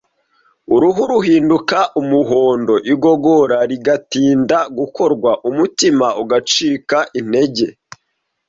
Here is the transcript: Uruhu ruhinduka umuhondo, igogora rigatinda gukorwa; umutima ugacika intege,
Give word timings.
Uruhu 0.75 1.01
ruhinduka 1.11 1.77
umuhondo, 2.01 2.75
igogora 2.93 3.57
rigatinda 3.69 4.57
gukorwa; 4.77 5.31
umutima 5.49 6.07
ugacika 6.21 6.97
intege, 7.19 7.67